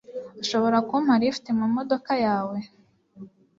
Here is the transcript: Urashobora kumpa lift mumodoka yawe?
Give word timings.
Urashobora 0.33 0.77
kumpa 0.89 1.13
lift 1.21 1.45
mumodoka 1.57 2.11
yawe? 2.25 2.57